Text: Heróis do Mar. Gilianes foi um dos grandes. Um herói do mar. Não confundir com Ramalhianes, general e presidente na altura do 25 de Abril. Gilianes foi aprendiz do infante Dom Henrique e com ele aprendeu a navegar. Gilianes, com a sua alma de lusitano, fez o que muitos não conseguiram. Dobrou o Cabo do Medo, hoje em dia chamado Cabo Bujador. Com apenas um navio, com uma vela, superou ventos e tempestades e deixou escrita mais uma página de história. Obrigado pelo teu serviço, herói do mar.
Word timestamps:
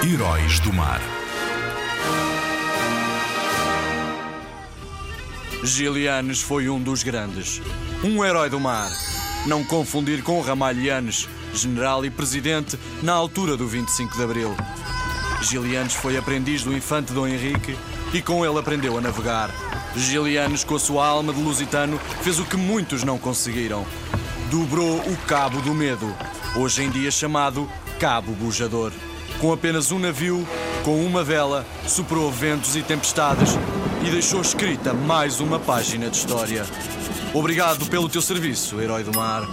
Heróis 0.00 0.60
do 0.60 0.72
Mar. 0.72 1.00
Gilianes 5.64 6.40
foi 6.40 6.68
um 6.68 6.80
dos 6.80 7.02
grandes. 7.02 7.60
Um 8.04 8.24
herói 8.24 8.48
do 8.48 8.60
mar. 8.60 8.88
Não 9.44 9.64
confundir 9.64 10.22
com 10.22 10.40
Ramalhianes, 10.40 11.28
general 11.52 12.04
e 12.04 12.10
presidente 12.10 12.78
na 13.02 13.12
altura 13.12 13.56
do 13.56 13.66
25 13.66 14.16
de 14.16 14.22
Abril. 14.22 14.56
Gilianes 15.42 15.94
foi 15.94 16.16
aprendiz 16.16 16.62
do 16.62 16.72
infante 16.72 17.12
Dom 17.12 17.26
Henrique 17.26 17.76
e 18.14 18.22
com 18.22 18.46
ele 18.46 18.58
aprendeu 18.58 18.96
a 18.96 19.00
navegar. 19.00 19.50
Gilianes, 19.96 20.62
com 20.62 20.76
a 20.76 20.80
sua 20.80 21.08
alma 21.08 21.34
de 21.34 21.42
lusitano, 21.42 21.98
fez 22.22 22.38
o 22.38 22.44
que 22.44 22.56
muitos 22.56 23.02
não 23.02 23.18
conseguiram. 23.18 23.84
Dobrou 24.48 25.00
o 25.00 25.16
Cabo 25.26 25.60
do 25.60 25.74
Medo, 25.74 26.14
hoje 26.54 26.84
em 26.84 26.90
dia 26.90 27.10
chamado 27.10 27.68
Cabo 27.98 28.32
Bujador. 28.32 28.92
Com 29.40 29.52
apenas 29.52 29.92
um 29.92 30.00
navio, 30.00 30.44
com 30.84 31.04
uma 31.06 31.22
vela, 31.22 31.64
superou 31.86 32.28
ventos 32.28 32.74
e 32.74 32.82
tempestades 32.82 33.50
e 34.04 34.10
deixou 34.10 34.40
escrita 34.40 34.92
mais 34.92 35.38
uma 35.38 35.60
página 35.60 36.10
de 36.10 36.16
história. 36.16 36.66
Obrigado 37.32 37.86
pelo 37.86 38.08
teu 38.08 38.20
serviço, 38.20 38.80
herói 38.80 39.04
do 39.04 39.16
mar. 39.16 39.46